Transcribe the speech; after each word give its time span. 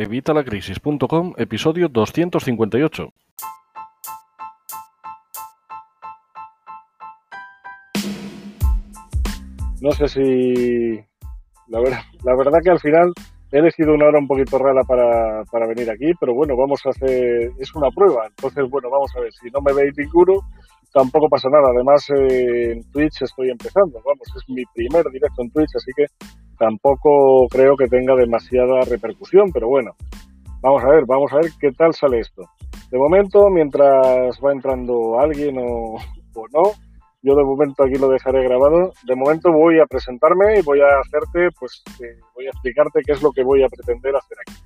Evitalacrisis.com, 0.00 1.34
episodio 1.36 1.86
258. 1.90 3.12
No 9.82 9.92
sé 9.92 10.08
si... 10.08 10.94
La, 11.68 11.80
ver- 11.80 11.92
la 12.24 12.34
verdad 12.36 12.58
que 12.62 12.70
al 12.70 12.80
final 12.80 13.12
he 13.52 13.58
elegido 13.58 13.94
una 13.94 14.06
hora 14.06 14.18
un 14.18 14.26
poquito 14.26 14.58
rara 14.58 14.82
para, 14.84 15.44
para 15.50 15.66
venir 15.66 15.90
aquí, 15.90 16.12
pero 16.18 16.34
bueno, 16.34 16.56
vamos 16.56 16.80
a 16.84 16.90
hacer... 16.90 17.50
Es 17.58 17.74
una 17.74 17.90
prueba, 17.90 18.26
entonces 18.26 18.68
bueno, 18.68 18.90
vamos 18.90 19.10
a 19.16 19.20
ver. 19.20 19.32
Si 19.32 19.48
no 19.50 19.60
me 19.60 19.72
veis 19.72 19.92
ninguno, 19.96 20.40
tampoco 20.92 21.28
pasa 21.28 21.48
nada. 21.48 21.70
Además, 21.74 22.06
eh, 22.10 22.72
en 22.72 22.90
Twitch 22.90 23.22
estoy 23.22 23.50
empezando, 23.50 24.00
vamos, 24.04 24.28
es 24.36 24.48
mi 24.48 24.62
primer 24.74 25.04
directo 25.10 25.42
en 25.42 25.50
Twitch, 25.50 25.74
así 25.76 25.90
que 25.96 26.06
tampoco 26.60 27.48
creo 27.48 27.74
que 27.74 27.88
tenga 27.88 28.14
demasiada 28.14 28.82
repercusión, 28.82 29.50
pero 29.50 29.66
bueno, 29.66 29.96
vamos 30.60 30.84
a 30.84 30.88
ver, 30.88 31.06
vamos 31.06 31.32
a 31.32 31.36
ver 31.36 31.46
qué 31.58 31.72
tal 31.72 31.94
sale 31.94 32.20
esto. 32.20 32.42
De 32.90 32.98
momento, 32.98 33.48
mientras 33.48 34.38
va 34.44 34.52
entrando 34.52 35.18
alguien 35.18 35.56
o, 35.58 35.94
o 35.94 36.46
no, 36.52 36.72
yo 37.22 37.34
de 37.34 37.44
momento 37.44 37.82
aquí 37.82 37.94
lo 37.94 38.08
dejaré 38.08 38.44
grabado. 38.44 38.92
De 39.04 39.16
momento 39.16 39.50
voy 39.50 39.80
a 39.80 39.86
presentarme 39.86 40.58
y 40.58 40.62
voy 40.62 40.80
a 40.80 41.00
hacerte, 41.00 41.48
pues, 41.58 41.82
eh, 42.02 42.20
voy 42.34 42.46
a 42.46 42.50
explicarte 42.50 43.00
qué 43.06 43.12
es 43.12 43.22
lo 43.22 43.32
que 43.32 43.42
voy 43.42 43.62
a 43.62 43.68
pretender 43.68 44.14
hacer 44.14 44.36
aquí. 44.46 44.58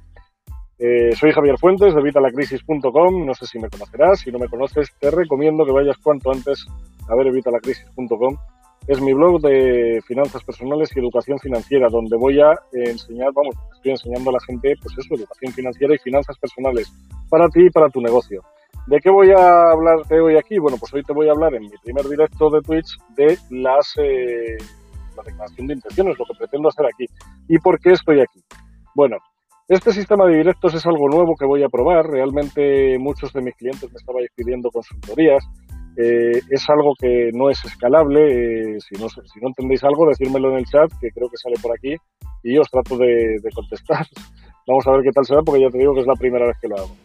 Eh, 0.80 1.14
soy 1.14 1.30
Javier 1.30 1.58
Fuentes 1.58 1.94
de 1.94 2.00
Evitalacrisis.com. 2.00 3.24
No 3.24 3.34
sé 3.34 3.46
si 3.46 3.60
me 3.60 3.68
conocerás. 3.68 4.18
Si 4.18 4.32
no 4.32 4.40
me 4.40 4.48
conoces, 4.48 4.92
te 4.98 5.12
recomiendo 5.12 5.64
que 5.64 5.70
vayas 5.70 5.98
cuanto 5.98 6.32
antes 6.32 6.66
a 7.08 7.14
ver 7.14 7.28
Evitalacrisis.com. 7.28 8.36
Es 8.86 9.00
mi 9.00 9.12
blog 9.14 9.40
de 9.40 10.00
finanzas 10.06 10.44
personales 10.44 10.90
y 10.94 11.00
educación 11.00 11.38
financiera, 11.38 11.88
donde 11.88 12.16
voy 12.16 12.40
a 12.40 12.54
enseñar, 12.72 13.30
vamos, 13.34 13.54
estoy 13.74 13.92
enseñando 13.92 14.30
a 14.30 14.34
la 14.34 14.40
gente, 14.40 14.74
pues 14.82 14.96
eso, 14.98 15.14
educación 15.14 15.52
financiera 15.52 15.94
y 15.94 15.98
finanzas 15.98 16.36
personales 16.38 16.92
para 17.30 17.48
ti 17.48 17.66
y 17.66 17.70
para 17.70 17.88
tu 17.88 18.00
negocio. 18.00 18.42
¿De 18.86 19.00
qué 19.00 19.08
voy 19.08 19.30
a 19.30 19.70
hablarte 19.70 20.20
hoy 20.20 20.36
aquí? 20.36 20.58
Bueno, 20.58 20.76
pues 20.78 20.92
hoy 20.92 21.02
te 21.02 21.14
voy 21.14 21.28
a 21.28 21.32
hablar 21.32 21.54
en 21.54 21.62
mi 21.62 21.70
primer 21.82 22.06
directo 22.06 22.50
de 22.50 22.60
Twitch 22.60 22.98
de 23.16 23.38
las 23.50 23.94
eh, 23.96 24.58
la 25.16 25.22
declaración 25.22 25.66
de 25.66 25.74
intenciones, 25.74 26.18
lo 26.18 26.26
que 26.26 26.34
pretendo 26.38 26.68
hacer 26.68 26.86
aquí. 26.86 27.06
¿Y 27.48 27.58
por 27.58 27.80
qué 27.80 27.92
estoy 27.92 28.20
aquí? 28.20 28.40
Bueno, 28.94 29.16
este 29.68 29.92
sistema 29.92 30.26
de 30.26 30.36
directos 30.36 30.74
es 30.74 30.84
algo 30.84 31.08
nuevo 31.08 31.34
que 31.36 31.46
voy 31.46 31.62
a 31.62 31.70
probar. 31.70 32.06
Realmente 32.06 32.98
muchos 32.98 33.32
de 33.32 33.40
mis 33.40 33.54
clientes 33.54 33.90
me 33.90 33.96
estaban 33.96 34.22
pidiendo 34.34 34.70
consultorías. 34.70 35.42
Eh, 35.96 36.40
es 36.50 36.68
algo 36.68 36.94
que 36.98 37.30
no 37.32 37.50
es 37.50 37.64
escalable. 37.64 38.74
Eh, 38.74 38.80
si, 38.80 39.00
no, 39.00 39.08
si 39.08 39.20
entendéis 39.40 39.84
algo, 39.84 40.06
decírmelo 40.06 40.50
en 40.50 40.58
el 40.58 40.64
chat, 40.64 40.90
que 41.00 41.10
creo 41.10 41.28
que 41.28 41.36
sale 41.36 41.56
por 41.62 41.72
aquí, 41.72 41.96
y 42.42 42.58
os 42.58 42.70
trato 42.70 42.96
de, 42.96 43.38
contestar. 43.54 44.06
Vamos 44.66 44.86
a 44.86 44.92
ver 44.92 45.02
qué 45.02 45.10
tal 45.10 45.24
será, 45.24 45.42
porque 45.42 45.60
ya 45.60 45.68
te 45.68 45.78
digo 45.78 45.94
que 45.94 46.00
es 46.00 46.06
la 46.06 46.14
primera 46.14 46.46
vez 46.46 46.56
que 46.60 46.68
lo 46.68 46.76
hago. 46.76 46.96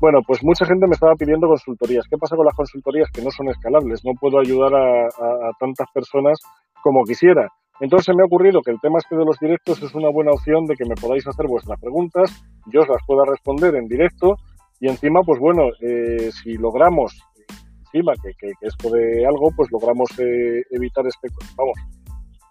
Bueno, 0.00 0.20
pues 0.26 0.42
mucha 0.42 0.64
gente 0.64 0.86
me 0.86 0.94
estaba 0.94 1.14
pidiendo 1.14 1.46
consultorías. 1.46 2.06
¿Qué 2.08 2.16
pasa 2.16 2.34
con 2.34 2.46
las 2.46 2.54
consultorías? 2.54 3.10
Que 3.10 3.20
no 3.20 3.30
son 3.30 3.48
escalables. 3.48 4.02
No 4.04 4.12
puedo 4.18 4.38
ayudar 4.38 4.74
a, 4.74 5.50
tantas 5.58 5.88
personas 5.92 6.38
como 6.82 7.04
quisiera. 7.04 7.48
Entonces 7.80 8.14
me 8.16 8.22
ha 8.22 8.26
ocurrido 8.26 8.62
que 8.62 8.70
el 8.70 8.80
tema 8.80 8.98
este 8.98 9.16
de 9.16 9.24
los 9.24 9.38
directos 9.38 9.82
es 9.82 9.94
una 9.94 10.08
buena 10.10 10.30
opción 10.30 10.64
de 10.66 10.76
que 10.76 10.86
me 10.88 10.94
podáis 10.94 11.26
hacer 11.26 11.46
vuestras 11.46 11.78
preguntas, 11.80 12.42
yo 12.66 12.80
os 12.80 12.88
las 12.88 13.02
pueda 13.06 13.24
responder 13.24 13.74
en 13.74 13.88
directo 13.88 14.36
y 14.80 14.88
encima, 14.88 15.20
pues 15.22 15.38
bueno, 15.38 15.64
eh, 15.80 16.30
si 16.30 16.56
logramos 16.56 17.22
encima 17.92 18.12
que, 18.22 18.30
que, 18.38 18.52
que, 18.60 18.66
esto 18.66 18.90
de 18.90 19.26
algo, 19.26 19.50
pues 19.56 19.70
logramos 19.70 20.10
eh, 20.18 20.62
evitar 20.70 21.06
este, 21.06 21.28
vamos, 21.56 21.78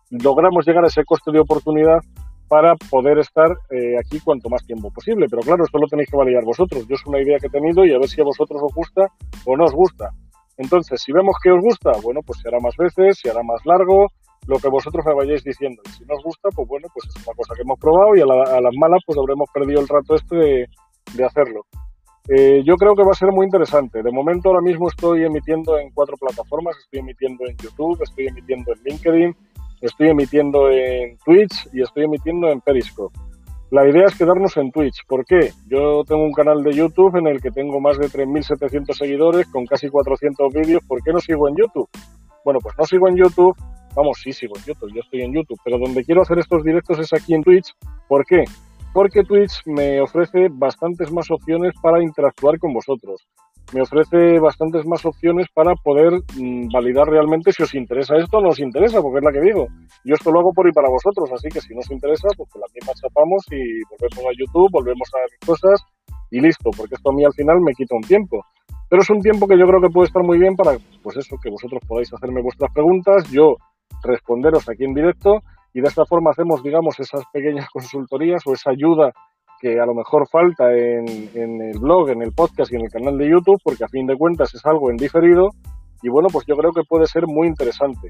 logramos 0.10 0.66
llegar 0.66 0.84
a 0.84 0.88
ese 0.88 1.04
coste 1.06 1.32
de 1.32 1.40
oportunidad 1.40 2.00
para 2.48 2.76
poder 2.90 3.20
estar 3.20 3.52
eh, 3.70 3.96
aquí 4.00 4.20
cuanto 4.20 4.50
más 4.50 4.66
tiempo 4.66 4.92
posible. 4.92 5.28
Pero 5.30 5.44
claro, 5.44 5.64
esto 5.64 5.78
lo 5.78 5.88
tenéis 5.88 6.10
que 6.10 6.18
validar 6.18 6.44
vosotros. 6.44 6.86
Yo 6.88 6.96
es 6.96 7.06
una 7.06 7.22
idea 7.22 7.38
que 7.38 7.48
he 7.48 7.52
tenido 7.52 7.86
y 7.86 7.94
a 7.94 8.00
ver 8.00 8.10
si 8.10 8.20
a 8.20 8.24
vosotros 8.24 8.60
os 8.64 8.74
gusta 8.74 9.06
o 9.46 9.56
no 9.56 9.66
os 9.66 9.74
gusta. 9.74 10.10
Entonces, 10.58 11.02
si 11.02 11.14
vemos 11.14 11.36
que 11.42 11.52
os 11.52 11.62
gusta, 11.62 11.92
bueno, 12.04 12.22
pues 12.26 12.40
se 12.42 12.50
hará 12.50 12.60
más 12.60 12.76
veces, 12.76 13.20
se 13.22 13.30
hará 13.30 13.44
más 13.44 13.64
largo, 13.66 14.08
lo 14.48 14.58
que 14.58 14.68
vosotros 14.68 15.06
me 15.06 15.14
vayáis 15.14 15.44
diciendo. 15.44 15.82
Y 15.86 15.90
si 15.90 16.06
no 16.06 16.16
os 16.16 16.24
gusta, 16.24 16.50
pues 16.54 16.68
bueno, 16.68 16.88
pues 16.94 17.08
es 17.08 17.26
una 17.26 17.36
cosa 17.36 17.54
que 17.56 17.62
hemos 17.62 17.80
probado 17.80 18.16
y 18.16 18.22
a, 18.22 18.26
la, 18.26 18.60
las 18.60 18.76
malas 18.78 19.02
pues 19.06 19.18
habremos 19.18 19.48
perdido 19.54 19.80
el 19.80 19.88
rato 19.88 20.16
este 20.16 20.36
de, 20.36 20.66
de 21.14 21.24
hacerlo. 21.24 21.62
Eh, 22.32 22.62
yo 22.64 22.76
creo 22.76 22.96
que 22.96 23.04
va 23.04 23.12
a 23.12 23.16
ser 23.16 23.32
muy 23.32 23.46
interesante. 23.46 24.04
De 24.04 24.12
momento 24.12 24.50
ahora 24.50 24.62
mismo 24.62 24.88
estoy 24.88 25.24
emitiendo 25.24 25.80
en 25.80 25.90
cuatro 25.92 26.16
plataformas. 26.18 26.78
Estoy 26.78 27.00
emitiendo 27.00 27.46
en 27.48 27.58
YouTube, 27.58 28.00
estoy 28.04 28.28
emitiendo 28.28 28.72
en 28.74 28.80
LinkedIn, 28.84 29.36
estoy 29.82 30.10
emitiendo 30.10 30.70
en 30.70 31.18
Twitch 31.26 31.68
y 31.74 31.82
estoy 31.82 32.04
emitiendo 32.04 32.50
en 32.50 32.62
Periscope. 32.62 33.18
La 33.72 33.88
idea 33.88 34.06
es 34.06 34.16
quedarnos 34.16 34.58
en 34.58 34.72
Twitch. 34.72 35.06
¿Por 35.08 35.26
qué? 35.26 35.52
Yo 35.68 36.04
tengo 36.04 36.24
un 36.24 36.34
canal 36.34 36.64
de 36.64 36.74
YouTube 36.74 37.16
en 37.16 37.28
el 37.28 37.42
que 37.42 37.52
tengo 37.52 37.80
más 37.80 37.98
de 37.98 38.08
3.700 38.08 38.94
seguidores 38.94 39.48
con 39.48 39.66
casi 39.66 39.90
400 39.90 40.54
vídeos. 40.54 40.84
¿Por 40.88 41.04
qué 41.04 41.12
no 41.12 41.20
sigo 41.20 41.48
en 41.48 41.56
YouTube? 41.56 41.90
Bueno, 42.46 42.60
pues 42.62 42.76
no 42.78 42.86
sigo 42.86 43.08
en 43.08 43.16
YouTube. 43.16 43.56
Vamos, 43.96 44.20
sí 44.24 44.34
sigo 44.34 44.56
en 44.58 44.64
YouTube, 44.66 44.94
yo 44.94 45.02
estoy 45.02 45.22
en 45.22 45.34
YouTube. 45.34 45.60
Pero 45.64 45.80
donde 45.80 46.04
quiero 46.04 46.22
hacer 46.22 46.38
estos 46.40 46.64
directos 46.64 47.00
es 47.00 47.12
aquí 47.14 47.34
en 47.34 47.44
Twitch. 47.44 47.76
¿Por 48.08 48.26
qué? 48.26 48.44
Porque 48.94 49.24
Twitch 49.24 49.62
me 49.66 50.02
ofrece 50.02 50.48
bastantes 50.52 51.12
más 51.12 51.30
opciones 51.30 51.74
para 51.82 52.02
interactuar 52.02 52.58
con 52.58 52.74
vosotros. 52.74 53.28
Me 53.72 53.82
ofrece 53.82 54.40
bastantes 54.40 54.84
más 54.88 55.06
opciones 55.06 55.46
para 55.54 55.76
poder 55.76 56.12
mmm, 56.36 56.70
validar 56.74 57.08
realmente 57.08 57.52
si 57.52 57.62
os 57.62 57.76
interesa 57.76 58.18
esto 58.18 58.38
o 58.38 58.42
no 58.42 58.50
os 58.50 58.60
interesa, 58.60 59.00
porque 59.00 59.20
es 59.20 59.24
la 59.24 59.32
que 59.32 59.42
digo. 59.42 59.68
Yo 60.04 60.16
esto 60.16 60.32
lo 60.32 60.40
hago 60.40 60.54
por 60.54 60.68
y 60.68 60.72
para 60.72 60.90
vosotros, 60.90 61.30
así 61.32 61.50
que 61.50 61.62
si 61.62 61.76
no 61.76 61.82
os 61.82 61.92
interesa, 61.92 62.30
pues 62.36 62.50
que 62.52 62.58
la 62.58 62.66
misma 62.74 62.94
chapamos 63.00 63.46
y 63.52 63.84
volvemos 63.92 64.26
a 64.26 64.34
YouTube, 64.36 64.72
volvemos 64.72 65.08
a 65.14 65.20
ver 65.20 65.30
cosas 65.46 65.86
y 66.32 66.42
listo, 66.42 66.72
porque 66.76 66.96
esto 66.96 67.12
a 67.12 67.14
mí 67.14 67.24
al 67.24 67.34
final 67.34 67.62
me 67.62 67.74
quita 67.74 67.96
un 67.96 68.02
tiempo. 68.02 68.44
Pero 68.90 69.04
es 69.04 69.10
un 69.12 69.22
tiempo 69.22 69.48
que 69.48 69.58
yo 69.58 69.68
creo 69.68 69.82
que 69.82 69.94
puede 69.94 70.08
estar 70.08 70.24
muy 70.24 70.40
bien 70.40 70.56
para, 70.56 70.72
pues 71.04 71.18
eso, 71.18 71.38
que 71.42 71.52
vosotros 71.52 71.80
podáis 71.88 72.12
hacerme 72.12 72.42
vuestras 72.42 72.74
preguntas, 72.74 73.30
yo 73.30 73.56
responderos 74.02 74.68
aquí 74.68 74.86
en 74.86 74.96
directo 74.96 75.44
y 75.74 75.82
de 75.82 75.88
esta 75.88 76.06
forma 76.06 76.32
hacemos, 76.32 76.64
digamos, 76.64 77.00
esas 77.00 77.24
pequeñas 77.32 77.68
consultorías 77.70 78.42
o 78.46 78.54
esa 78.54 78.72
ayuda 78.72 79.12
que 79.60 79.80
a 79.80 79.86
lo 79.86 79.94
mejor 79.94 80.28
falta 80.30 80.72
en, 80.74 81.30
en, 81.34 81.62
el 81.62 81.80
blog, 81.80 82.10
en 82.10 82.22
el 82.22 82.32
podcast 82.32 82.72
y 82.72 82.76
en 82.76 82.84
el 82.84 82.92
canal 82.92 83.18
de 83.18 83.30
YouTube, 83.30 83.60
porque 83.64 83.84
a 83.84 83.90
fin 83.90 84.08
de 84.08 84.16
cuentas 84.16 84.54
es 84.56 84.66
algo 84.66 84.90
en 84.90 84.98
diferido 84.98 85.50
y 86.02 86.10
bueno, 86.10 86.30
pues 86.32 86.46
yo 86.46 86.56
creo 86.56 86.72
que 86.72 86.84
puede 86.84 87.06
ser 87.08 87.28
muy 87.28 87.48
interesante. 87.48 88.10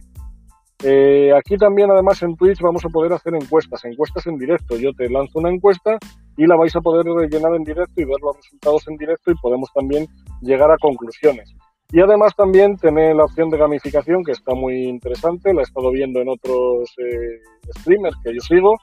Eh, 0.83 1.33
aquí 1.35 1.57
también, 1.57 1.91
además, 1.91 2.21
en 2.23 2.35
Twitch 2.37 2.61
vamos 2.61 2.85
a 2.85 2.89
poder 2.89 3.11
hacer 3.11 3.33
encuestas, 3.35 3.83
encuestas 3.83 4.25
en 4.27 4.37
directo. 4.37 4.77
Yo 4.77 4.93
te 4.93 5.09
lanzo 5.09 5.39
una 5.39 5.49
encuesta 5.49 5.97
y 6.37 6.45
la 6.45 6.55
vais 6.55 6.73
a 6.75 6.81
poder 6.81 7.05
rellenar 7.05 7.53
en 7.55 7.63
directo 7.63 7.93
y 7.97 8.05
ver 8.05 8.15
los 8.21 8.37
resultados 8.37 8.87
en 8.87 8.95
directo 8.95 9.31
y 9.31 9.35
podemos 9.41 9.69
también 9.73 10.07
llegar 10.41 10.71
a 10.71 10.77
conclusiones. 10.77 11.53
Y 11.91 12.01
además 12.01 12.35
también 12.35 12.75
tener 12.77 13.15
la 13.15 13.25
opción 13.25 13.49
de 13.49 13.57
gamificación 13.57 14.23
que 14.23 14.33
está 14.33 14.53
muy 14.53 14.87
interesante, 14.87 15.53
la 15.53 15.61
he 15.61 15.63
estado 15.63 15.91
viendo 15.91 16.21
en 16.21 16.29
otros 16.29 16.93
eh, 16.99 17.39
streamers 17.79 18.15
que 18.23 18.33
yo 18.33 18.41
sigo 18.41 18.75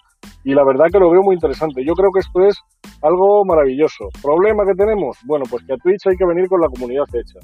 y 0.42 0.54
la 0.54 0.64
verdad 0.64 0.86
que 0.90 0.98
lo 0.98 1.10
veo 1.10 1.22
muy 1.22 1.36
interesante. 1.36 1.84
Yo 1.84 1.94
creo 1.94 2.10
que 2.10 2.20
esto 2.20 2.44
es 2.44 2.60
algo 3.02 3.44
maravilloso. 3.44 4.08
¿Problema 4.20 4.64
que 4.66 4.74
tenemos? 4.74 5.18
Bueno, 5.24 5.44
pues 5.48 5.64
que 5.64 5.74
a 5.74 5.76
Twitch 5.76 6.06
hay 6.08 6.16
que 6.16 6.26
venir 6.26 6.48
con 6.48 6.60
la 6.60 6.68
comunidad 6.68 7.04
hecha. 7.12 7.38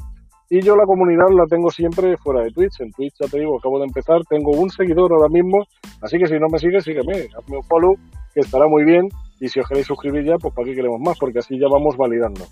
Y 0.51 0.61
yo 0.61 0.77
la 0.77 0.85
comunidad 0.85 1.29
la 1.31 1.47
tengo 1.47 1.71
siempre 1.71 2.17
fuera 2.19 2.43
de 2.43 2.51
Twitch. 2.51 2.81
En 2.81 2.91
Twitch, 2.91 3.15
ya 3.21 3.29
te 3.29 3.39
digo, 3.39 3.57
acabo 3.57 3.79
de 3.79 3.87
empezar, 3.87 4.21
tengo 4.29 4.51
un 4.51 4.69
seguidor 4.69 5.13
ahora 5.13 5.29
mismo, 5.29 5.65
así 6.03 6.19
que 6.19 6.27
si 6.27 6.39
no 6.39 6.49
me 6.51 6.59
sigues, 6.59 6.85
sígueme, 6.85 7.29
hazme 7.39 7.57
un 7.57 7.63
follow, 7.63 7.95
que 8.35 8.41
estará 8.41 8.67
muy 8.67 8.85
bien. 8.85 9.09
Y 9.41 9.49
si 9.49 9.61
os 9.61 9.69
queréis 9.69 9.87
suscribir 9.87 10.25
ya, 10.25 10.37
pues 10.39 10.53
para 10.55 10.67
qué 10.67 10.75
queremos 10.75 11.01
más, 11.01 11.19
porque 11.19 11.39
así 11.39 11.59
ya 11.59 11.69
vamos 11.71 11.97
validando. 11.97 12.45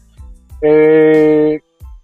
Eh, 0.62 1.60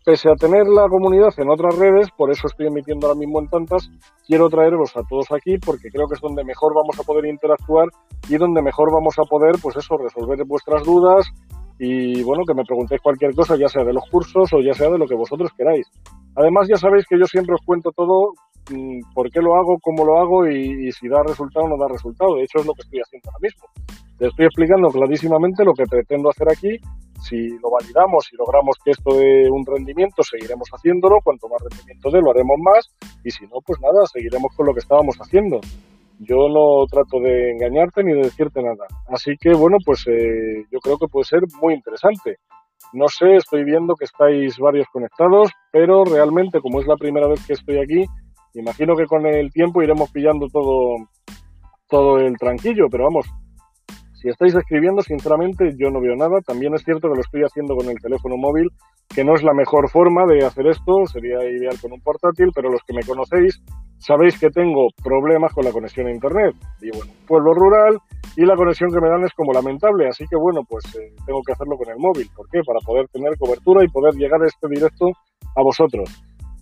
pese 0.07 0.31
a 0.31 0.37
tener 0.37 0.69
la 0.69 0.89
comunidad 0.89 1.35
en 1.37 1.51
otras 1.51 1.77
redes, 1.77 2.09
por 2.17 2.31
eso 2.31 2.47
estoy 2.47 2.69
emitiendo 2.69 3.09
ahora 3.09 3.19
mismo 3.19 3.41
en 3.41 3.49
tantas, 3.49 3.91
quiero 4.25 4.49
traeros 4.49 4.97
a 4.97 5.03
todos 5.03 5.27
aquí 5.33 5.59
porque 5.59 5.91
creo 5.91 6.07
que 6.07 6.15
es 6.15 6.21
donde 6.21 6.45
mejor 6.45 6.73
vamos 6.75 6.97
a 7.01 7.03
poder 7.03 7.27
interactuar 7.27 7.89
y 8.29 8.37
donde 8.37 8.63
mejor 8.63 8.93
vamos 8.93 9.19
a 9.19 9.25
poder, 9.25 9.57
pues 9.61 9.77
eso, 9.77 9.97
resolver 9.99 10.45
vuestras 10.47 10.85
dudas 10.85 11.27
y 11.81 12.23
bueno, 12.23 12.45
que 12.47 12.55
me 12.55 12.63
preguntéis 12.65 13.01
cualquier 13.01 13.35
cosa, 13.35 13.57
ya 13.57 13.67
sea 13.67 13.83
de 13.83 13.93
los 13.93 14.09
cursos 14.09 14.49
o 14.53 14.61
ya 14.61 14.75
sea 14.75 14.89
de 14.91 14.99
lo 14.99 15.09
que 15.09 15.17
vosotros 15.17 15.51
queráis. 15.57 15.91
Además, 16.37 16.69
ya 16.69 16.77
sabéis 16.77 17.05
que 17.09 17.19
yo 17.19 17.27
siempre 17.27 17.57
os 17.57 17.67
cuento 17.67 17.91
todo, 17.91 18.33
mmm, 18.71 19.01
por 19.13 19.29
qué 19.33 19.41
lo 19.41 19.57
hago, 19.57 19.77
cómo 19.83 20.05
lo 20.05 20.21
hago 20.21 20.47
y, 20.47 20.87
y 20.87 20.93
si 20.93 21.09
da 21.09 21.25
resultado 21.27 21.67
o 21.67 21.69
no 21.69 21.77
da 21.77 21.93
resultado. 21.93 22.37
De 22.37 22.45
hecho, 22.45 22.61
es 22.61 22.67
lo 22.67 22.75
que 22.75 22.83
estoy 22.83 23.01
haciendo 23.01 23.29
ahora 23.29 23.43
mismo. 23.43 24.06
Te 24.19 24.27
estoy 24.29 24.47
explicando 24.47 24.89
clarísimamente 24.89 25.65
lo 25.65 25.75
que 25.75 25.85
pretendo 25.85 26.31
hacer 26.31 26.49
aquí 26.51 26.79
si 27.23 27.49
lo 27.59 27.71
validamos 27.71 28.29
y 28.33 28.37
logramos 28.37 28.77
que 28.85 28.93
esto 28.93 29.15
dé 29.17 29.51
un 29.51 29.65
rendimiento, 29.67 30.23
seguiremos 30.23 30.69
haciéndolo. 30.71 31.19
Cuanto 31.25 31.49
más 31.49 31.61
rendimiento 31.63 32.11
dé, 32.11 32.21
lo 32.21 32.31
haremos 32.31 32.57
más. 32.59 32.89
Y 33.25 33.31
si 33.31 33.45
no, 33.47 33.61
pues 33.65 33.81
nada, 33.81 34.07
seguiremos 34.07 34.55
con 34.57 34.67
lo 34.67 34.73
que 34.73 34.81
estábamos 34.81 35.17
haciendo. 35.17 35.61
Yo 36.19 36.49
no 36.49 36.87
trato 36.87 37.21
de 37.21 37.53
engañarte 37.53 38.03
ni 38.05 38.13
de 38.13 38.23
decirte 38.23 38.63
nada. 38.63 38.87
Así 39.09 39.33
que, 39.41 39.53
bueno, 39.55 39.79
pues 39.85 40.07
eh, 40.07 40.65
yo 40.71 40.79
creo 40.81 40.99
que 40.99 41.09
puede 41.09 41.25
ser 41.25 41.41
muy 41.61 41.75
interesante. 41.75 42.37
No 42.93 43.09
sé, 43.09 43.37
estoy 43.37 43.65
viendo 43.65 43.95
que 43.95 44.05
estáis 44.05 44.57
varios 44.59 44.87
conectados, 44.93 45.51
pero 45.73 46.05
realmente, 46.05 46.61
como 46.61 46.81
es 46.81 46.87
la 46.87 46.97
primera 46.97 47.27
vez 47.27 47.45
que 47.47 47.55
estoy 47.55 47.79
aquí, 47.79 48.05
imagino 48.55 48.95
que 48.95 49.07
con 49.07 49.27
el 49.27 49.51
tiempo 49.51 49.83
iremos 49.83 50.11
pillando 50.11 50.47
todo, 50.49 50.95
todo 51.89 52.19
el 52.19 52.37
tranquillo. 52.39 52.87
Pero 52.91 53.05
vamos, 53.05 53.27
Si 54.27 54.31
estáis 54.31 54.57
escribiendo, 54.57 55.03
sinceramente, 55.03 55.71
yo 55.79 55.89
no 55.89 56.01
veo 56.01 56.17
nada. 56.17 56.41
También 56.45 56.75
es 56.75 56.83
cierto 56.83 57.07
que 57.09 57.15
lo 57.15 57.21
estoy 57.21 57.43
haciendo 57.43 57.77
con 57.77 57.89
el 57.89 57.95
teléfono 58.03 58.35
móvil, 58.37 58.67
que 59.15 59.23
no 59.23 59.37
es 59.37 59.45
la 59.45 59.55
mejor 59.55 59.89
forma 59.89 60.27
de 60.27 60.45
hacer 60.45 60.67
esto, 60.67 61.07
sería 61.07 61.49
ideal 61.49 61.79
con 61.81 61.93
un 61.93 62.01
portátil, 62.01 62.51
pero 62.53 62.69
los 62.69 62.81
que 62.83 62.93
me 62.93 63.05
conocéis 63.05 63.63
sabéis 63.99 64.37
que 64.37 64.51
tengo 64.51 64.89
problemas 65.01 65.55
con 65.55 65.65
la 65.65 65.71
conexión 65.71 66.09
a 66.09 66.11
Internet. 66.11 66.57
Vivo 66.81 67.05
en 67.05 67.11
un 67.11 67.25
pueblo 67.25 67.55
rural 67.55 67.99
y 68.37 68.45
la 68.45 68.57
conexión 68.57 68.91
que 68.91 69.01
me 69.01 69.09
dan 69.09 69.23
es 69.23 69.33
como 69.33 69.53
lamentable, 69.53 70.09
así 70.09 70.25
que 70.29 70.35
bueno, 70.35 70.63
pues 70.69 70.83
eh, 70.97 71.15
tengo 71.25 71.41
que 71.47 71.53
hacerlo 71.53 71.77
con 71.77 71.89
el 71.89 71.97
móvil. 71.97 72.29
¿Por 72.35 72.49
qué? 72.51 72.63
Para 72.67 72.81
poder 72.81 73.07
tener 73.13 73.39
cobertura 73.39 73.85
y 73.85 73.89
poder 73.95 74.15
llegar 74.15 74.43
este 74.43 74.67
directo 74.67 75.07
a 75.55 75.63
vosotros. 75.63 76.11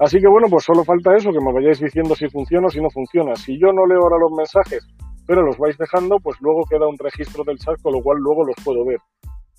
Así 0.01 0.19
que 0.21 0.29
bueno, 0.29 0.49
pues 0.51 0.65
solo 0.65 0.85
falta 0.85 1.17
eso, 1.17 1.31
que 1.33 1.41
me 1.41 1.51
vayáis 1.51 1.81
diciendo 1.81 2.15
si 2.15 2.29
funciona 2.29 2.67
o 2.67 2.71
si 2.71 2.83
no 2.83 2.91
funciona. 2.91 3.35
Si 3.37 3.59
yo 3.59 3.73
no 3.73 3.87
leo 3.87 4.03
ahora 4.03 4.19
los 4.21 4.37
mensajes 4.37 4.87
pero 5.27 5.43
los 5.43 5.59
vais 5.59 5.77
dejando, 5.79 6.19
pues 6.23 6.41
luego 6.41 6.65
queda 6.69 6.87
un 6.87 6.99
registro 6.99 7.45
del 7.45 7.59
chat, 7.59 7.81
con 7.83 7.93
lo 7.93 8.01
cual 8.03 8.19
luego 8.19 8.45
los 8.45 8.57
puedo 8.65 8.85
ver. 8.85 8.99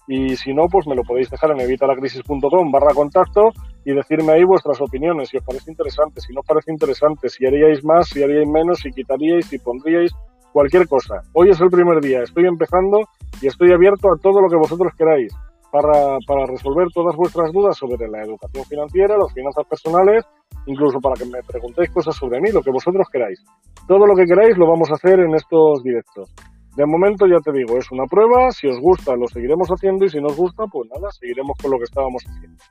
Y 0.07 0.35
si 0.35 0.53
no, 0.53 0.67
pues 0.67 0.85
me 0.87 0.95
lo 0.95 1.03
podéis 1.03 1.29
dejar 1.29 1.51
en 1.51 1.61
evitalacrisis.com 1.61 2.71
barra 2.71 2.93
contacto 2.93 3.49
y 3.83 3.93
decirme 3.93 4.33
ahí 4.33 4.43
vuestras 4.43 4.79
opiniones, 4.79 5.29
si 5.29 5.37
os 5.37 5.43
parece 5.43 5.71
interesante, 5.71 6.21
si 6.21 6.33
no 6.33 6.41
os 6.41 6.45
parece 6.45 6.71
interesante, 6.71 7.29
si 7.29 7.45
haríais 7.45 7.83
más, 7.83 8.07
si 8.09 8.21
haríais 8.21 8.47
menos, 8.47 8.79
si 8.79 8.91
quitaríais, 8.91 9.47
si 9.47 9.57
pondríais, 9.57 10.11
cualquier 10.53 10.87
cosa. 10.87 11.21
Hoy 11.33 11.49
es 11.49 11.59
el 11.59 11.69
primer 11.69 12.01
día, 12.01 12.21
estoy 12.21 12.45
empezando 12.45 12.99
y 13.41 13.47
estoy 13.47 13.71
abierto 13.71 14.13
a 14.13 14.17
todo 14.17 14.41
lo 14.41 14.49
que 14.49 14.57
vosotros 14.57 14.93
queráis 14.95 15.33
para, 15.81 16.45
resolver 16.45 16.87
todas 16.93 17.15
vuestras 17.15 17.51
dudas 17.51 17.77
sobre 17.77 18.07
la 18.07 18.21
educación 18.23 18.63
financiera, 18.65 19.17
las 19.17 19.33
finanzas 19.33 19.65
personales, 19.67 20.23
incluso 20.65 20.99
para 20.99 21.15
que 21.15 21.25
me 21.25 21.41
preguntéis 21.43 21.89
cosas 21.89 22.15
sobre 22.15 22.39
mí, 22.39 22.51
lo 22.51 22.61
que 22.61 22.71
vosotros 22.71 23.07
queráis. 23.11 23.43
Todo 23.87 24.05
lo 24.05 24.15
que 24.15 24.25
queráis 24.25 24.57
lo 24.57 24.67
vamos 24.67 24.89
a 24.91 24.93
hacer 24.93 25.19
en 25.19 25.35
estos 25.35 25.83
directos. 25.83 26.31
De 26.75 26.85
momento 26.85 27.25
ya 27.27 27.39
te 27.39 27.51
digo, 27.51 27.77
es 27.77 27.91
una 27.91 28.05
prueba, 28.05 28.51
si 28.51 28.67
os 28.67 28.79
gusta 28.79 29.15
lo 29.15 29.27
seguiremos 29.27 29.69
haciendo 29.69 30.05
y 30.05 30.09
si 30.09 30.19
no 30.19 30.27
os 30.27 30.37
gusta, 30.37 30.65
pues 30.67 30.89
nada, 30.93 31.09
seguiremos 31.11 31.57
con 31.61 31.71
lo 31.71 31.77
que 31.77 31.85
estábamos 31.85 32.23
haciendo. 32.27 32.63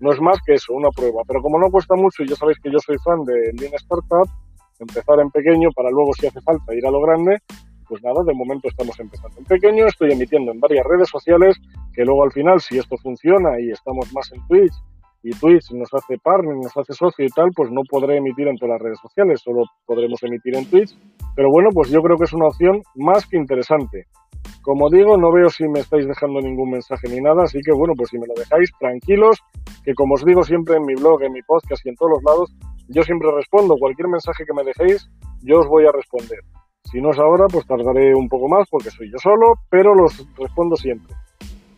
No 0.00 0.12
es 0.12 0.20
más 0.20 0.38
que 0.44 0.54
eso, 0.54 0.72
una 0.74 0.88
prueba, 0.90 1.22
pero 1.26 1.40
como 1.40 1.58
no 1.58 1.70
cuesta 1.70 1.94
mucho 1.94 2.22
y 2.22 2.28
ya 2.28 2.36
sabéis 2.36 2.58
que 2.62 2.70
yo 2.70 2.78
soy 2.84 2.96
fan 3.04 3.24
de 3.24 3.52
Lean 3.60 3.74
Startup, 3.74 4.28
empezar 4.78 5.20
en 5.20 5.30
pequeño 5.30 5.68
para 5.76 5.90
luego 5.90 6.12
si 6.18 6.26
hace 6.26 6.40
falta 6.40 6.74
ir 6.74 6.84
a 6.86 6.90
lo 6.90 7.00
grande, 7.00 7.38
pues 7.92 8.02
nada, 8.02 8.24
de 8.24 8.32
momento 8.32 8.68
estamos 8.68 8.98
empezando 8.98 9.36
en 9.36 9.44
pequeño, 9.44 9.86
estoy 9.86 10.12
emitiendo 10.12 10.50
en 10.50 10.58
varias 10.58 10.82
redes 10.86 11.10
sociales, 11.10 11.60
que 11.92 12.06
luego 12.06 12.24
al 12.24 12.32
final 12.32 12.58
si 12.58 12.78
esto 12.78 12.96
funciona 12.96 13.60
y 13.60 13.68
estamos 13.70 14.10
más 14.14 14.32
en 14.32 14.40
Twitch 14.48 14.72
y 15.22 15.28
Twitch 15.32 15.70
nos 15.72 15.92
hace 15.92 16.16
partner, 16.16 16.56
nos 16.56 16.74
hace 16.74 16.94
socio 16.94 17.26
y 17.26 17.28
tal, 17.28 17.50
pues 17.54 17.70
no 17.70 17.82
podré 17.90 18.16
emitir 18.16 18.48
en 18.48 18.56
todas 18.56 18.76
las 18.76 18.82
redes 18.82 18.98
sociales, 18.98 19.42
solo 19.44 19.64
podremos 19.84 20.22
emitir 20.22 20.56
en 20.56 20.64
Twitch. 20.70 20.96
Pero 21.36 21.50
bueno, 21.50 21.68
pues 21.70 21.90
yo 21.90 22.00
creo 22.00 22.16
que 22.16 22.24
es 22.24 22.32
una 22.32 22.46
opción 22.46 22.80
más 22.94 23.26
que 23.26 23.36
interesante. 23.36 24.06
Como 24.62 24.88
digo, 24.88 25.18
no 25.18 25.30
veo 25.30 25.50
si 25.50 25.68
me 25.68 25.80
estáis 25.80 26.08
dejando 26.08 26.40
ningún 26.40 26.70
mensaje 26.70 27.10
ni 27.10 27.20
nada, 27.20 27.42
así 27.42 27.60
que 27.62 27.72
bueno, 27.72 27.92
pues 27.94 28.08
si 28.08 28.18
me 28.18 28.26
lo 28.26 28.32
dejáis, 28.32 28.72
tranquilos, 28.80 29.38
que 29.84 29.92
como 29.92 30.14
os 30.14 30.24
digo 30.24 30.42
siempre 30.44 30.76
en 30.76 30.86
mi 30.86 30.94
blog, 30.94 31.22
en 31.24 31.32
mi 31.34 31.42
podcast 31.42 31.84
y 31.84 31.90
en 31.90 31.96
todos 31.96 32.12
los 32.12 32.22
lados, 32.24 32.56
yo 32.88 33.02
siempre 33.02 33.28
respondo. 33.36 33.76
Cualquier 33.78 34.08
mensaje 34.08 34.44
que 34.46 34.54
me 34.54 34.64
dejéis, 34.64 35.10
yo 35.42 35.58
os 35.60 35.68
voy 35.68 35.84
a 35.84 35.92
responder. 35.92 36.38
Si 36.92 37.00
no 37.00 37.10
es 37.10 37.18
ahora, 37.18 37.46
pues 37.50 37.66
tardaré 37.66 38.14
un 38.14 38.28
poco 38.28 38.48
más 38.48 38.68
porque 38.70 38.90
soy 38.90 39.10
yo 39.10 39.16
solo, 39.16 39.54
pero 39.70 39.94
los 39.94 40.12
respondo 40.36 40.76
siempre. 40.76 41.16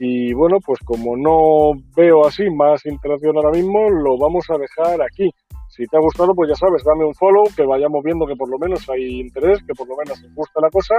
Y 0.01 0.35
bueno, 0.35 0.59
pues 0.59 0.81
como 0.85 1.17
no 1.17 1.81
veo 1.97 2.27
así 2.27 2.51
más 2.51 2.85
interacción 2.85 3.37
ahora 3.37 3.53
mismo, 3.53 3.89
lo 3.91 4.19
vamos 4.19 4.45
a 4.51 4.59
dejar 4.59 5.01
aquí. 5.01 5.31
Si 5.69 5.85
te 5.87 5.97
ha 5.97 6.01
gustado, 6.01 6.35
pues 6.35 6.51
ya 6.51 6.57
sabes, 6.57 6.83
dame 6.85 7.05
un 7.05 7.15
follow, 7.15 7.45
que 7.57 7.65
vayamos 7.65 8.03
viendo 8.03 8.27
que 8.27 8.35
por 8.35 8.51
lo 8.51 8.59
menos 8.59 8.91
hay 8.91 9.21
interés, 9.21 9.61
que 9.65 9.75
por 9.75 9.87
lo 9.87 9.95
menos 9.97 10.19
os 10.19 10.35
gusta 10.35 10.61
la 10.61 10.69
cosa 10.69 10.97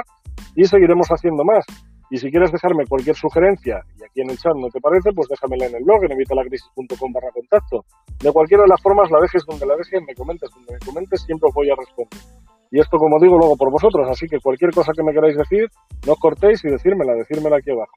y 0.56 0.64
seguiremos 0.64 1.08
haciendo 1.10 1.44
más. 1.44 1.66
Y 2.10 2.18
si 2.18 2.32
quieres 2.32 2.54
dejarme 2.54 2.86
cualquier 2.88 3.18
sugerencia, 3.18 3.82
y 4.00 4.04
aquí 4.06 4.22
en 4.22 4.30
el 4.30 4.38
chat 4.38 4.56
no 4.56 4.70
te 4.70 4.80
parece, 4.80 5.12
pues 5.12 5.28
déjamela 5.28 5.66
en 5.66 5.76
el 5.76 5.84
blog, 5.84 6.06
en 6.06 6.14
evitalacrisis.com 6.14 7.12
barra 7.12 7.32
contacto. 7.34 7.84
De 8.24 8.32
cualquiera 8.32 8.64
de 8.64 8.70
las 8.70 8.82
formas, 8.82 9.12
la 9.12 9.20
dejes 9.20 9.44
donde 9.46 9.66
la 9.66 9.76
dejes, 9.76 10.02
me 10.08 10.16
comentes 10.16 10.50
donde 10.56 10.74
me 10.74 10.80
comentes, 10.80 11.22
siempre 11.24 11.50
os 11.50 11.54
voy 11.54 11.70
a 11.70 11.76
responder. 11.76 12.44
Y 12.72 12.80
esto, 12.80 12.98
como 12.98 13.20
digo, 13.20 13.38
luego 13.38 13.56
por 13.56 13.72
vosotros, 13.72 14.08
así 14.10 14.28
que 14.28 14.40
cualquier 14.40 14.72
cosa 14.72 14.92
que 14.96 15.04
me 15.04 15.14
queráis 15.14 15.38
decir, 15.38 15.68
no 16.06 16.14
os 16.14 16.20
cortéis 16.20 16.64
y 16.66 16.70
decírmela, 16.70 17.14
decírmela 17.14 17.58
aquí 17.58 17.72
abajo. 17.72 17.96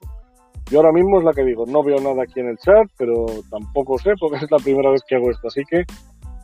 Yo 0.70 0.80
ahora 0.80 0.92
mismo 0.92 1.18
es 1.18 1.24
la 1.24 1.32
que 1.32 1.44
digo, 1.44 1.64
no 1.66 1.82
veo 1.82 1.96
nada 1.98 2.22
aquí 2.22 2.40
en 2.40 2.48
el 2.48 2.58
chat, 2.58 2.86
pero 2.98 3.24
tampoco 3.50 3.98
sé 3.98 4.12
porque 4.20 4.36
es 4.36 4.50
la 4.50 4.58
primera 4.58 4.90
vez 4.90 5.00
que 5.08 5.16
hago 5.16 5.30
esto. 5.30 5.48
Así 5.48 5.62
que 5.64 5.84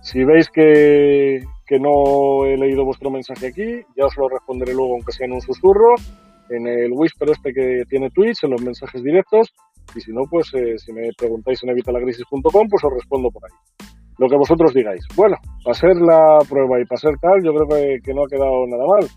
si 0.00 0.24
veis 0.24 0.48
que, 0.50 1.40
que 1.66 1.78
no 1.78 2.46
he 2.46 2.56
leído 2.56 2.84
vuestro 2.84 3.10
mensaje 3.10 3.48
aquí, 3.48 3.82
ya 3.96 4.06
os 4.06 4.16
lo 4.16 4.28
responderé 4.28 4.72
luego, 4.72 4.94
aunque 4.94 5.12
sea 5.12 5.26
en 5.26 5.34
un 5.34 5.42
susurro, 5.42 5.94
en 6.48 6.66
el 6.66 6.92
whisper 6.92 7.30
este 7.30 7.52
que 7.52 7.82
tiene 7.88 8.10
Twitch, 8.10 8.44
en 8.44 8.50
los 8.50 8.62
mensajes 8.62 9.02
directos. 9.02 9.52
Y 9.94 10.00
si 10.00 10.12
no, 10.12 10.22
pues 10.30 10.52
eh, 10.54 10.78
si 10.78 10.92
me 10.92 11.10
preguntáis 11.16 11.62
en 11.62 11.70
evitalacrisis.com, 11.70 12.68
pues 12.68 12.84
os 12.84 12.92
respondo 12.94 13.28
por 13.30 13.44
ahí. 13.44 13.93
Lo 14.18 14.28
que 14.28 14.36
vosotros 14.36 14.72
digáis. 14.72 15.04
Bueno, 15.16 15.36
para 15.64 15.74
ser 15.74 15.96
la 15.96 16.38
prueba 16.48 16.80
y 16.80 16.84
para 16.84 17.00
ser 17.00 17.18
tal, 17.20 17.42
yo 17.42 17.52
creo 17.52 17.68
que, 17.68 17.98
que 18.02 18.14
no 18.14 18.24
ha 18.24 18.28
quedado 18.28 18.66
nada 18.66 18.84
mal. 18.86 19.08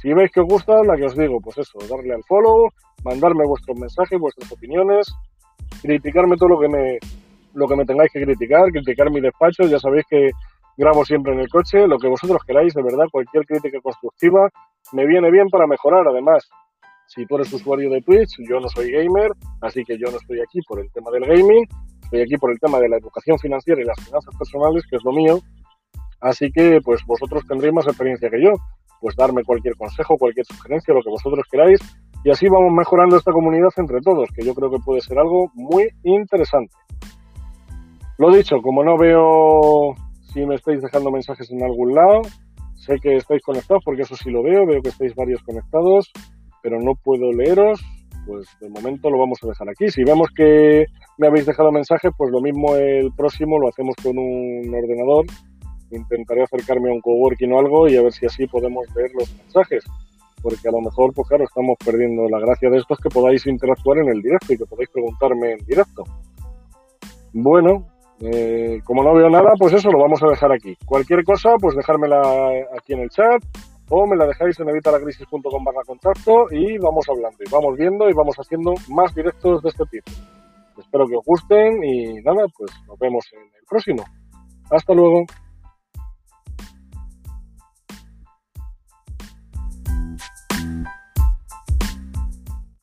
Si 0.00 0.12
veis 0.12 0.30
que 0.32 0.40
os 0.40 0.46
gusta, 0.46 0.82
la 0.84 0.96
que 0.96 1.04
os 1.04 1.16
digo, 1.16 1.38
pues 1.40 1.58
eso, 1.58 1.78
darle 1.88 2.14
al 2.14 2.24
follow, 2.24 2.68
mandarme 3.04 3.44
vuestros 3.46 3.78
mensajes, 3.78 4.18
vuestras 4.18 4.50
opiniones, 4.50 5.06
criticarme 5.82 6.36
todo 6.36 6.50
lo 6.50 6.60
que 6.60 6.68
me, 6.68 6.98
lo 7.54 7.68
que 7.68 7.76
me 7.76 7.84
tengáis 7.84 8.10
que 8.12 8.22
criticar, 8.22 8.70
criticar 8.70 9.10
mi 9.10 9.20
despacho, 9.20 9.64
ya 9.64 9.78
sabéis 9.78 10.04
que 10.08 10.30
grabo 10.76 11.04
siempre 11.04 11.32
en 11.34 11.40
el 11.40 11.48
coche, 11.48 11.86
lo 11.86 11.98
que 11.98 12.08
vosotros 12.08 12.42
queráis, 12.46 12.74
de 12.74 12.82
verdad, 12.82 13.04
cualquier 13.10 13.44
crítica 13.44 13.78
constructiva 13.80 14.48
me 14.92 15.06
viene 15.06 15.30
bien 15.30 15.48
para 15.48 15.66
mejorar. 15.66 16.06
Además, 16.08 16.48
si 17.06 17.26
tú 17.26 17.36
eres 17.36 17.52
usuario 17.52 17.90
de 17.90 18.00
Twitch, 18.00 18.38
yo 18.48 18.58
no 18.58 18.68
soy 18.68 18.90
gamer, 18.90 19.32
así 19.60 19.84
que 19.84 19.98
yo 19.98 20.10
no 20.10 20.16
estoy 20.16 20.40
aquí 20.40 20.60
por 20.66 20.80
el 20.80 20.90
tema 20.92 21.10
del 21.10 21.26
gaming, 21.26 21.66
estoy 22.12 22.22
aquí 22.22 22.36
por 22.36 22.50
el 22.50 22.60
tema 22.60 22.78
de 22.78 22.90
la 22.90 22.98
educación 22.98 23.38
financiera 23.38 23.80
y 23.80 23.84
las 23.84 23.98
finanzas 24.04 24.34
personales, 24.36 24.84
que 24.88 24.96
es 24.96 25.04
lo 25.04 25.12
mío. 25.12 25.38
Así 26.20 26.52
que, 26.52 26.80
pues 26.84 27.00
vosotros 27.06 27.42
tendréis 27.48 27.72
más 27.72 27.86
experiencia 27.86 28.28
que 28.28 28.42
yo. 28.42 28.50
Pues 29.00 29.16
darme 29.16 29.42
cualquier 29.42 29.74
consejo, 29.76 30.16
cualquier 30.18 30.44
sugerencia, 30.44 30.92
lo 30.92 31.00
que 31.02 31.10
vosotros 31.10 31.44
queráis, 31.50 31.80
y 32.22 32.30
así 32.30 32.48
vamos 32.48 32.72
mejorando 32.72 33.16
esta 33.16 33.32
comunidad 33.32 33.70
entre 33.78 34.00
todos, 34.00 34.28
que 34.36 34.44
yo 34.44 34.54
creo 34.54 34.70
que 34.70 34.78
puede 34.84 35.00
ser 35.00 35.18
algo 35.18 35.50
muy 35.54 35.88
interesante. 36.04 36.72
Lo 38.18 38.30
dicho, 38.30 38.58
como 38.62 38.84
no 38.84 38.96
veo 38.96 39.94
si 40.32 40.46
me 40.46 40.54
estáis 40.54 40.80
dejando 40.80 41.10
mensajes 41.10 41.50
en 41.50 41.64
algún 41.64 41.94
lado, 41.94 42.22
sé 42.76 42.94
que 43.02 43.16
estáis 43.16 43.42
conectados 43.42 43.82
porque 43.84 44.02
eso 44.02 44.14
sí 44.14 44.30
lo 44.30 44.44
veo, 44.44 44.66
veo 44.66 44.82
que 44.82 44.90
estáis 44.90 45.16
varios 45.16 45.42
conectados, 45.42 46.12
pero 46.62 46.78
no 46.78 46.92
puedo 46.94 47.32
leeros, 47.32 47.80
pues 48.26 48.46
de 48.60 48.68
momento 48.68 49.10
lo 49.10 49.18
vamos 49.18 49.38
a 49.42 49.48
dejar 49.48 49.68
aquí. 49.68 49.90
Si 49.90 50.04
vemos 50.04 50.28
que 50.34 50.86
me 51.18 51.26
habéis 51.26 51.46
dejado 51.46 51.72
mensajes, 51.72 52.12
pues 52.16 52.30
lo 52.30 52.40
mismo 52.40 52.76
el 52.76 53.12
próximo 53.16 53.58
lo 53.58 53.68
hacemos 53.68 53.94
con 54.02 54.18
un 54.18 54.74
ordenador. 54.74 55.26
Intentaré 55.90 56.42
acercarme 56.42 56.90
a 56.90 56.94
un 56.94 57.00
coworking 57.00 57.52
o 57.52 57.58
algo 57.58 57.88
y 57.88 57.96
a 57.96 58.02
ver 58.02 58.12
si 58.12 58.26
así 58.26 58.46
podemos 58.46 58.86
ver 58.94 59.10
los 59.18 59.34
mensajes 59.36 59.84
porque 60.42 60.68
a 60.68 60.72
lo 60.72 60.80
mejor, 60.80 61.14
pues 61.14 61.28
claro, 61.28 61.44
estamos 61.44 61.76
perdiendo 61.84 62.28
la 62.28 62.40
gracia 62.40 62.68
de 62.68 62.78
esto 62.78 62.94
es 62.94 63.00
que 63.00 63.08
podáis 63.08 63.46
interactuar 63.46 63.98
en 63.98 64.08
el 64.08 64.20
directo 64.20 64.52
y 64.52 64.58
que 64.58 64.66
podáis 64.66 64.90
preguntarme 64.90 65.52
en 65.52 65.64
directo. 65.64 66.02
Bueno, 67.32 67.86
eh, 68.20 68.80
como 68.84 69.02
no 69.02 69.14
veo 69.14 69.30
nada, 69.30 69.52
pues 69.58 69.72
eso 69.72 69.90
lo 69.90 69.98
vamos 69.98 70.22
a 70.22 70.28
dejar 70.28 70.52
aquí. 70.52 70.76
Cualquier 70.84 71.24
cosa, 71.24 71.54
pues 71.60 71.76
dejármela 71.76 72.20
aquí 72.76 72.92
en 72.92 73.00
el 73.00 73.10
chat 73.10 73.42
o 73.88 74.06
me 74.06 74.16
la 74.16 74.26
dejáis 74.26 74.58
en 74.60 74.68
evitalacrisis.com 74.68 75.64
barra 75.64 75.82
contacto 75.86 76.46
y 76.50 76.78
vamos 76.78 77.06
hablando 77.08 77.38
y 77.40 77.50
vamos 77.50 77.76
viendo 77.76 78.08
y 78.08 78.12
vamos 78.12 78.36
haciendo 78.36 78.74
más 78.88 79.14
directos 79.14 79.62
de 79.62 79.68
este 79.68 79.84
tipo. 79.90 80.10
Espero 80.78 81.06
que 81.06 81.16
os 81.16 81.24
gusten 81.24 81.84
y 81.84 82.14
nada, 82.22 82.46
pues 82.56 82.70
nos 82.86 82.98
vemos 82.98 83.24
en 83.32 83.42
el 83.42 83.64
próximo. 83.68 84.04
Hasta 84.70 84.94
luego. 84.94 85.24